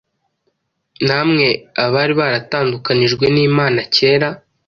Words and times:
Namwe 1.07 1.47
abari 1.83 2.13
baratandukanijwe 2.19 3.25
n’Imana 3.35 3.79
kera, 3.95 4.29